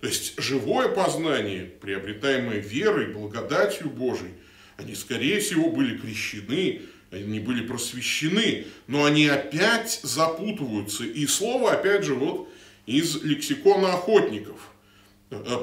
То 0.00 0.08
есть 0.08 0.34
живое 0.38 0.88
познание, 0.88 1.64
приобретаемое 1.64 2.58
верой, 2.58 3.06
благодатью 3.06 3.88
Божией, 3.88 4.34
они, 4.76 4.94
скорее 4.94 5.40
всего, 5.40 5.70
были 5.70 5.96
крещены, 5.96 6.82
они 7.14 7.40
были 7.40 7.66
просвещены, 7.66 8.66
но 8.86 9.04
они 9.04 9.26
опять 9.26 10.00
запутываются. 10.02 11.04
И 11.04 11.26
слово, 11.26 11.72
опять 11.72 12.04
же, 12.04 12.14
вот 12.14 12.48
из 12.86 13.22
лексикона 13.22 13.94
охотников. 13.94 14.70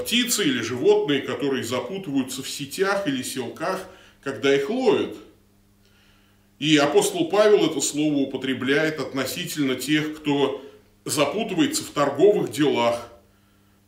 Птицы 0.02 0.44
или 0.44 0.62
животные, 0.62 1.22
которые 1.22 1.64
запутываются 1.64 2.44
в 2.44 2.50
сетях 2.50 3.08
или 3.08 3.22
селках, 3.22 3.88
когда 4.24 4.56
их 4.56 4.70
ловят– 4.70 5.16
и 6.62 6.78
апостол 6.78 7.28
Павел 7.28 7.66
это 7.66 7.82
слово 7.82 8.18
употребляет 8.18 9.00
относительно 9.00 9.74
тех, 9.74 10.18
кто 10.18 10.64
запутывается 11.06 11.84
в 11.84 11.90
торговых 11.90 12.52
делах, 12.52 13.10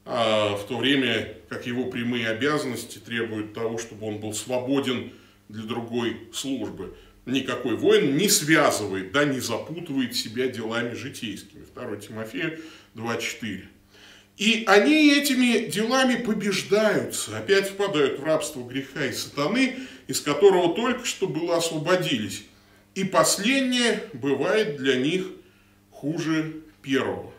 а 0.05 0.55
в 0.55 0.65
то 0.65 0.77
время 0.77 1.37
как 1.49 1.67
его 1.67 1.85
прямые 1.91 2.29
обязанности 2.29 2.97
требуют 2.97 3.53
того, 3.53 3.77
чтобы 3.77 4.07
он 4.07 4.17
был 4.17 4.33
свободен 4.33 5.11
для 5.49 5.65
другой 5.65 6.17
службы. 6.33 6.97
Никакой 7.25 7.75
воин 7.75 8.17
не 8.17 8.27
связывает, 8.27 9.11
да, 9.13 9.23
не 9.23 9.39
запутывает 9.39 10.15
себя 10.15 10.47
делами 10.47 10.93
житейскими. 10.93 11.65
2 11.73 11.95
Тимофея 11.97 12.59
2.4. 12.95 13.63
И 14.37 14.63
они 14.67 15.13
этими 15.13 15.69
делами 15.69 16.15
побеждаются, 16.15 17.37
опять 17.37 17.69
впадают 17.69 18.19
в 18.19 18.23
рабство 18.23 18.67
греха 18.67 19.05
и 19.05 19.13
сатаны, 19.13 19.75
из 20.07 20.21
которого 20.21 20.75
только 20.75 21.05
что 21.05 21.27
было 21.27 21.57
освободились. 21.57 22.43
И 22.95 23.03
последнее 23.03 24.03
бывает 24.13 24.77
для 24.77 24.97
них 24.97 25.27
хуже 25.91 26.61
первого. 26.81 27.31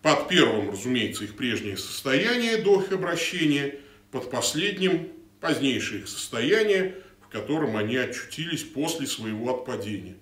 Под 0.00 0.28
первым, 0.28 0.70
разумеется, 0.70 1.24
их 1.24 1.36
прежнее 1.36 1.76
состояние 1.76 2.56
до 2.56 2.84
обращения, 2.90 3.76
под 4.10 4.30
последним 4.30 5.08
позднейшее 5.40 6.00
их 6.00 6.08
состояние, 6.08 6.96
в 7.32 7.34
котором 7.34 7.78
они 7.78 7.96
очутились 7.96 8.62
после 8.62 9.06
своего 9.06 9.56
отпадения. 9.56 10.16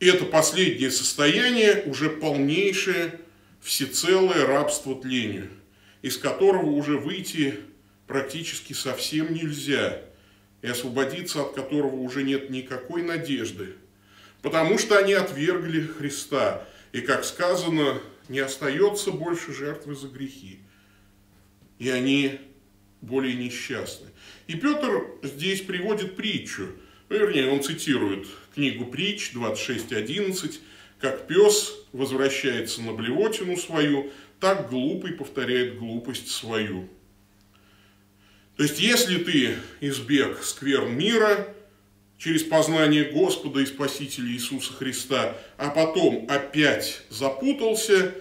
И 0.00 0.06
это 0.06 0.24
последнее 0.24 0.90
состояние 0.90 1.84
уже 1.86 2.10
полнейшее, 2.10 3.20
всецелое 3.60 4.44
рабство 4.44 5.00
тлению, 5.00 5.48
из 6.02 6.18
которого 6.18 6.70
уже 6.70 6.98
выйти 6.98 7.60
практически 8.08 8.72
совсем 8.72 9.32
нельзя– 9.32 10.02
и 10.64 10.66
освободиться 10.66 11.42
от 11.42 11.52
которого 11.52 11.96
уже 11.96 12.22
нет 12.22 12.48
никакой 12.48 13.02
надежды, 13.02 13.74
потому 14.40 14.78
что 14.78 14.96
они 14.96 15.12
отвергли 15.12 15.82
Христа, 15.82 16.66
и, 16.92 17.02
как 17.02 17.26
сказано, 17.26 18.00
не 18.30 18.38
остается 18.38 19.10
больше 19.10 19.52
жертвы 19.52 19.94
за 19.94 20.08
грехи, 20.08 20.60
и 21.78 21.90
они 21.90 22.40
более 23.04 23.34
несчастны. 23.34 24.08
И 24.46 24.54
Петр 24.54 25.06
здесь 25.22 25.60
приводит 25.60 26.16
притчу, 26.16 26.68
вернее, 27.08 27.50
он 27.50 27.62
цитирует 27.62 28.26
книгу 28.54 28.86
притч 28.86 29.32
26.11, 29.34 30.58
как 30.98 31.26
пес 31.26 31.74
возвращается 31.92 32.82
на 32.82 32.92
блевотину 32.92 33.56
свою, 33.56 34.10
так 34.40 34.70
глупый 34.70 35.12
повторяет 35.12 35.78
глупость 35.78 36.30
свою. 36.30 36.88
То 38.56 38.62
есть, 38.62 38.80
если 38.80 39.18
ты 39.18 39.56
избег 39.80 40.42
скверн 40.42 40.96
мира 40.96 41.48
через 42.18 42.44
познание 42.44 43.04
Господа 43.04 43.60
и 43.60 43.66
Спасителя 43.66 44.28
Иисуса 44.28 44.72
Христа, 44.72 45.36
а 45.56 45.70
потом 45.70 46.26
опять 46.28 47.02
запутался, 47.10 48.14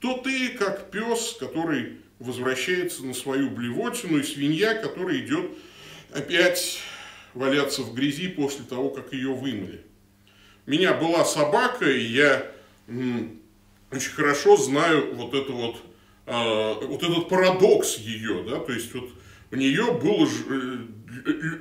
то 0.00 0.18
ты 0.18 0.50
как 0.50 0.90
пес, 0.90 1.36
который 1.40 1.98
возвращается 2.18 3.04
на 3.04 3.14
свою 3.14 3.50
блевотину, 3.50 4.18
и 4.18 4.22
свинья, 4.22 4.74
которая 4.74 5.18
идет 5.18 5.50
опять 6.12 6.80
валяться 7.34 7.82
в 7.82 7.94
грязи 7.94 8.28
после 8.28 8.64
того, 8.64 8.90
как 8.90 9.12
ее 9.12 9.32
вымыли. 9.32 9.84
У 10.66 10.70
меня 10.70 10.94
была 10.94 11.24
собака, 11.24 11.90
и 11.90 12.02
я 12.02 12.50
очень 12.88 14.10
хорошо 14.10 14.56
знаю 14.56 15.14
вот 15.14 15.34
это 15.34 15.52
вот, 15.52 15.76
э, 16.26 16.86
вот 16.86 17.02
этот 17.02 17.28
парадокс 17.28 17.98
ее, 17.98 18.44
да, 18.44 18.58
то 18.60 18.72
есть 18.72 18.92
вот 18.94 19.10
у 19.50 19.56
нее 19.56 19.92
было, 19.92 20.26
э, 20.26 20.78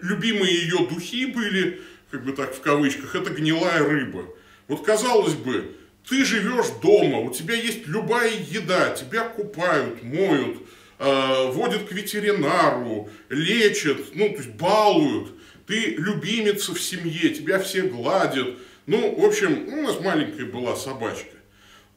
любимые 0.02 0.54
ее 0.54 0.88
духи 0.90 1.28
были, 1.28 1.82
как 2.12 2.26
бы 2.26 2.34
так 2.34 2.54
в 2.54 2.62
кавычках, 2.62 3.16
это 3.16 3.30
гнилая 3.30 3.84
рыба. 3.84 4.26
Вот 4.68 4.86
казалось 4.86 5.36
бы, 5.36 5.76
ты 6.10 6.26
живешь 6.26 6.68
дома, 6.82 7.20
у 7.20 7.34
тебя 7.34 7.56
есть 7.56 7.88
любая 7.88 8.32
еда, 8.32 8.92
тебя 8.92 9.24
купают, 9.24 10.04
моют, 10.04 10.58
э, 11.00 11.52
водят 11.52 11.88
к 11.88 11.92
ветеринару, 11.92 13.10
лечат, 13.30 13.98
ну, 14.14 14.30
то 14.30 14.36
есть 14.36 14.50
балуют. 14.52 15.34
Ты 15.66 15.96
любимица 15.98 16.74
в 16.74 16.82
семье, 16.82 17.30
тебя 17.30 17.60
все 17.60 17.82
гладят. 17.82 18.58
Ну, 18.86 19.20
в 19.20 19.26
общем, 19.26 19.68
у 19.68 19.82
нас 19.82 20.00
маленькая 20.00 20.46
была 20.46 20.78
собачка. 20.78 21.36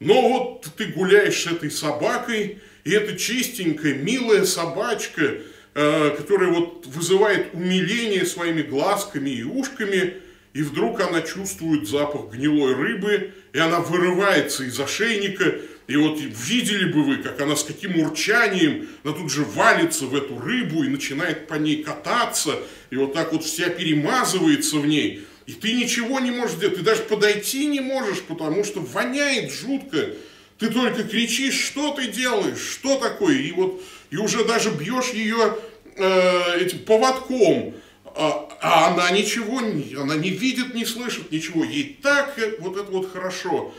Но 0.00 0.28
вот 0.28 0.66
ты 0.76 0.86
гуляешь 0.86 1.42
с 1.42 1.46
этой 1.46 1.70
собакой, 1.70 2.58
и 2.82 2.90
эта 2.90 3.16
чистенькая, 3.16 3.94
милая 3.94 4.44
собачка 4.44 5.38
Э, 5.72 6.16
которая 6.16 6.50
вот 6.50 6.84
вызывает 6.86 7.54
умиление 7.54 8.26
своими 8.26 8.62
глазками 8.62 9.30
и 9.30 9.44
ушками, 9.44 10.14
и 10.52 10.62
вдруг 10.62 11.00
она 11.00 11.22
чувствует 11.22 11.88
запах 11.88 12.32
гнилой 12.32 12.74
рыбы, 12.74 13.32
и 13.52 13.58
она 13.58 13.80
вырывается 13.80 14.64
из 14.64 14.78
ошейника, 14.80 15.54
и 15.86 15.96
вот 15.96 16.18
видели 16.20 16.92
бы 16.92 17.04
вы, 17.04 17.16
как 17.16 17.40
она 17.40 17.56
с 17.56 17.64
каким 17.64 18.00
урчанием, 18.00 18.88
она 19.04 19.12
тут 19.12 19.30
же 19.30 19.44
валится 19.44 20.06
в 20.06 20.14
эту 20.14 20.38
рыбу 20.38 20.82
и 20.82 20.88
начинает 20.88 21.46
по 21.46 21.54
ней 21.54 21.82
кататься, 21.82 22.58
и 22.90 22.96
вот 22.96 23.12
так 23.12 23.32
вот 23.32 23.44
вся 23.44 23.68
перемазывается 23.68 24.76
в 24.76 24.86
ней. 24.86 25.24
И 25.46 25.52
ты 25.52 25.72
ничего 25.72 26.20
не 26.20 26.30
можешь 26.30 26.56
сделать, 26.56 26.76
ты 26.76 26.82
даже 26.82 27.02
подойти 27.02 27.66
не 27.66 27.80
можешь, 27.80 28.22
потому 28.22 28.62
что 28.62 28.80
воняет 28.80 29.52
жутко. 29.52 30.10
Ты 30.58 30.68
только 30.68 31.04
кричишь, 31.04 31.58
что 31.58 31.92
ты 31.92 32.08
делаешь, 32.08 32.60
что 32.60 32.98
такое, 32.98 33.36
и 33.36 33.50
вот 33.52 33.82
и 34.10 34.16
уже 34.16 34.44
даже 34.44 34.70
бьешь 34.70 35.10
ее 35.10 35.56
э, 35.96 36.60
этим 36.60 36.80
поводком, 36.80 37.74
а, 38.04 38.49
а 38.60 38.88
она 38.88 39.10
ничего, 39.10 39.58
она 39.58 40.16
не 40.16 40.30
видит, 40.30 40.74
не 40.74 40.84
слышит 40.84 41.32
ничего, 41.32 41.64
ей 41.64 41.98
так 42.02 42.38
э, 42.38 42.56
вот 42.60 42.76
это 42.76 42.90
вот 42.90 43.12
хорошо. 43.12 43.74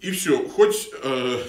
И 0.00 0.10
все, 0.10 0.48
хоть 0.48 0.90
э, 1.02 1.42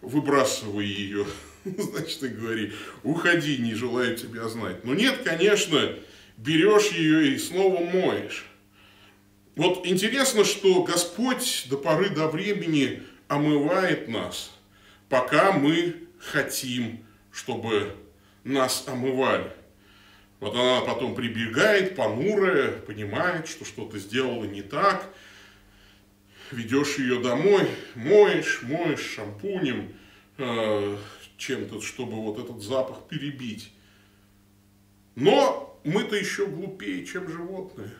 выбрасывай 0.00 0.86
ее, 0.86 1.26
значит, 1.64 2.22
и 2.22 2.28
говори, 2.28 2.72
уходи, 3.02 3.58
не 3.58 3.74
желаю 3.74 4.16
тебя 4.16 4.48
знать. 4.48 4.84
Но 4.84 4.94
нет, 4.94 5.22
конечно, 5.24 5.94
берешь 6.36 6.90
ее 6.92 7.34
и 7.34 7.38
снова 7.38 7.84
моешь. 7.84 8.46
Вот 9.56 9.86
интересно, 9.86 10.44
что 10.44 10.84
Господь 10.84 11.66
до 11.68 11.76
поры 11.76 12.10
до 12.10 12.28
времени 12.28 13.02
омывает 13.26 14.08
нас, 14.08 14.52
пока 15.08 15.52
мы 15.52 15.96
хотим 16.20 17.04
чтобы 17.38 17.94
нас 18.42 18.84
омывали. 18.86 19.52
Вот 20.40 20.54
она 20.54 20.82
потом 20.82 21.14
прибегает, 21.14 21.96
понурая, 21.96 22.72
понимает, 22.80 23.48
что 23.48 23.64
что-то 23.64 23.98
сделала 23.98 24.44
не 24.44 24.62
так. 24.62 25.12
Ведешь 26.52 26.98
ее 26.98 27.20
домой, 27.20 27.68
моешь, 27.94 28.62
моешь 28.62 29.00
шампунем, 29.00 29.92
э, 30.38 30.96
чем-то, 31.36 31.80
чтобы 31.80 32.14
вот 32.22 32.38
этот 32.38 32.62
запах 32.62 33.08
перебить. 33.08 33.72
Но 35.14 35.80
мы-то 35.84 36.16
еще 36.16 36.46
глупее, 36.46 37.04
чем 37.04 37.28
животные. 37.28 37.90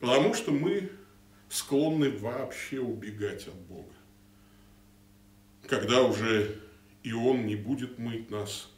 Потому 0.00 0.34
что 0.34 0.52
мы 0.52 0.90
склонны 1.48 2.10
вообще 2.10 2.80
убегать 2.80 3.48
от 3.48 3.54
Бога. 3.54 3.92
Когда 5.66 6.02
уже 6.02 6.56
и 7.02 7.12
Он 7.12 7.46
не 7.46 7.56
будет 7.56 7.98
мыть 7.98 8.30
нас, 8.30 8.70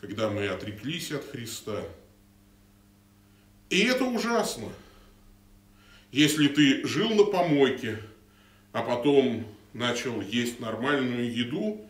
когда 0.00 0.30
мы 0.30 0.48
отреклись 0.48 1.12
от 1.12 1.24
Христа. 1.24 1.82
И 3.70 3.84
это 3.84 4.04
ужасно. 4.04 4.68
Если 6.10 6.48
ты 6.48 6.86
жил 6.86 7.10
на 7.10 7.24
помойке, 7.24 8.00
а 8.72 8.82
потом 8.82 9.46
начал 9.72 10.20
есть 10.20 10.58
нормальную 10.58 11.32
еду, 11.32 11.80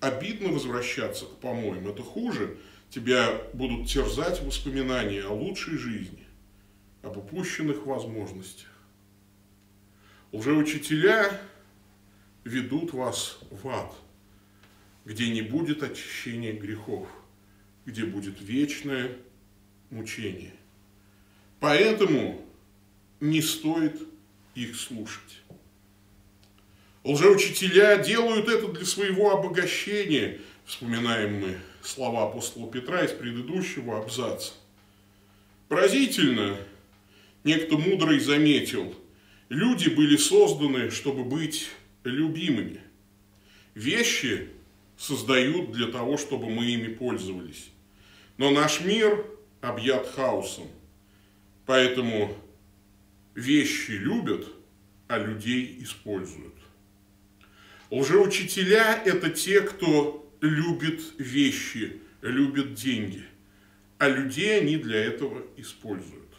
обидно 0.00 0.48
возвращаться 0.48 1.26
к 1.26 1.36
помоям. 1.36 1.86
Это 1.86 2.02
хуже. 2.02 2.56
Тебя 2.88 3.42
будут 3.52 3.88
терзать 3.88 4.40
воспоминания 4.42 5.22
о 5.22 5.32
лучшей 5.32 5.76
жизни, 5.76 6.24
об 7.02 7.18
упущенных 7.18 7.84
возможностях. 7.84 8.68
Лжеучителя 10.32 11.38
ведут 12.44 12.94
вас 12.94 13.38
в 13.50 13.68
ад, 13.68 13.94
где 15.04 15.28
не 15.28 15.42
будет 15.42 15.82
очищения 15.82 16.54
грехов, 16.54 17.06
где 17.84 18.04
будет 18.04 18.40
вечное 18.40 19.12
мучение. 19.90 20.54
Поэтому 21.60 22.44
не 23.20 23.42
стоит 23.42 24.00
их 24.54 24.76
слушать. 24.76 25.42
Лжеучителя 27.04 27.96
делают 27.98 28.48
это 28.48 28.68
для 28.68 28.84
своего 28.84 29.32
обогащения, 29.32 30.40
вспоминаем 30.64 31.40
мы 31.40 31.58
слова 31.82 32.24
апостола 32.24 32.70
Петра 32.70 33.04
из 33.04 33.12
предыдущего 33.12 33.98
абзаца. 33.98 34.52
Поразительно, 35.68 36.56
некто 37.44 37.76
мудрый 37.76 38.20
заметил, 38.20 38.94
люди 39.48 39.88
были 39.88 40.16
созданы, 40.16 40.90
чтобы 40.90 41.24
быть 41.24 41.68
любимыми. 42.04 42.80
Вещи 43.74 44.48
создают 44.96 45.72
для 45.72 45.86
того, 45.86 46.16
чтобы 46.18 46.50
мы 46.50 46.66
ими 46.66 46.92
пользовались. 46.92 47.68
Но 48.36 48.50
наш 48.50 48.80
мир 48.80 49.24
объят 49.60 50.08
хаосом. 50.08 50.68
Поэтому 51.68 52.34
вещи 53.34 53.90
любят, 53.90 54.48
а 55.06 55.18
людей 55.18 55.76
используют. 55.82 56.54
Лжеучителя– 57.90 59.02
это 59.04 59.28
те, 59.28 59.60
кто 59.60 60.34
любит 60.40 61.02
вещи, 61.18 62.00
любит 62.22 62.72
деньги, 62.72 63.22
а 63.98 64.08
людей 64.08 64.58
они 64.58 64.78
для 64.78 64.98
этого 64.98 65.44
используют. 65.58 66.34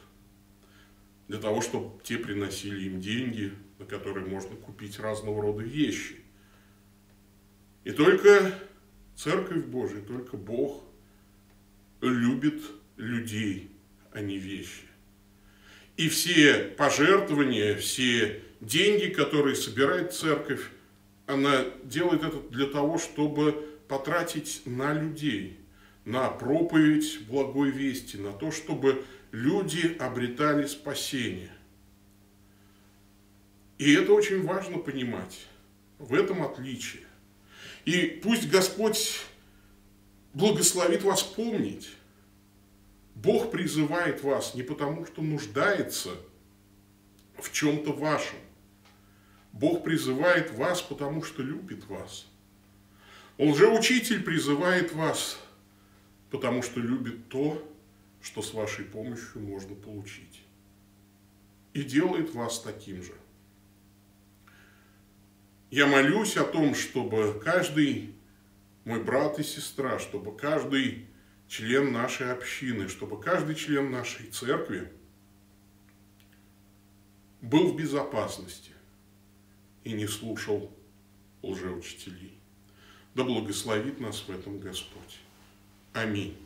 Для 1.28 1.38
того, 1.38 1.62
чтобы 1.62 2.02
те 2.02 2.18
приносили 2.18 2.88
им 2.88 3.00
деньги, 3.00 3.54
на 3.78 3.86
которые 3.86 4.26
можно 4.26 4.56
купить 4.56 4.98
разного 4.98 5.44
рода 5.44 5.62
вещи. 5.62 6.16
И 7.84 7.92
только 7.92 8.52
Церковь 9.16 9.66
Божия, 9.66 10.02
только 10.02 10.38
Бог 10.38 10.84
любит 12.02 12.64
людей, 12.98 13.70
а 14.12 14.22
не 14.22 14.40
вещи. 14.40 14.89
И 16.00 16.08
все 16.08 16.54
пожертвования, 16.78 17.76
все 17.76 18.42
деньги, 18.62 19.08
которые 19.08 19.54
собирает 19.54 20.14
Церковь, 20.14 20.62
она 21.26 21.66
делает 21.84 22.24
это 22.24 22.40
для 22.52 22.68
того, 22.68 22.98
чтобы 22.98 23.78
потратить 23.90 24.62
на 24.64 24.94
людей, 24.94 25.60
на 26.06 26.30
проповедь 26.30 27.28
благой 27.28 27.72
вести, 27.72 28.16
на 28.16 28.32
то, 28.32 28.50
чтобы 28.50 29.04
люди 29.34 29.98
обретали 30.00 30.68
спасение. 30.68 31.52
И 33.78 33.94
это 33.94 34.14
очень 34.14 34.42
важно 34.44 34.78
понимать. 34.78 35.48
В 35.98 36.14
этом 36.14 36.44
отличие. 36.44 37.04
И 37.84 38.22
пусть 38.24 38.50
Господь 38.50 39.20
благословит 40.34 41.04
вас 41.04 41.24
помнить. 41.24 41.90
Бог 43.24 43.52
призывает 43.52 44.24
вас 44.24 44.56
не 44.56 44.64
потому, 44.64 45.06
что 45.06 45.22
нуждается 45.22 46.12
в 47.38 47.52
чем-то 47.52 47.92
вашем, 47.92 48.40
Бог 49.52 49.84
призывает 49.84 50.54
вас, 50.54 50.82
потому 50.82 51.22
что 51.24 51.44
любит 51.44 51.86
вас. 51.88 52.28
Лжеучитель 53.38 54.24
призывает 54.24 54.94
вас, 54.94 55.38
потому 56.30 56.62
что 56.62 56.80
любит 56.80 57.28
то, 57.28 57.62
что 58.22 58.42
с 58.42 58.54
вашей 58.54 58.86
помощью 58.86 59.42
можно 59.42 59.76
получить. 59.76 60.42
И 61.74 61.84
делает 61.84 62.34
вас 62.34 62.62
таким 62.62 63.04
же. 63.04 63.14
Я 65.72 65.88
молюсь 65.88 66.38
о 66.38 66.46
том, 66.46 66.74
чтобы 66.74 67.40
каждый 67.44 68.16
мой 68.86 69.04
брат 69.04 69.40
и 69.40 69.44
сестра, 69.44 70.00
чтобы 70.00 70.36
каждый 70.36 71.09
член 71.50 71.92
нашей 71.92 72.32
общины, 72.32 72.88
чтобы 72.88 73.20
каждый 73.20 73.56
член 73.56 73.92
нашей 73.92 74.28
церкви 74.28 74.90
был 77.42 77.74
в 77.74 77.76
безопасности 77.76 78.72
и 79.84 79.92
не 79.94 80.08
слушал 80.08 80.72
лжеучителей. 81.42 82.34
Да 83.16 83.24
благословит 83.24 84.00
нас 84.00 84.22
в 84.22 84.30
этом 84.30 84.60
Господь. 84.60 85.20
Аминь. 85.94 86.38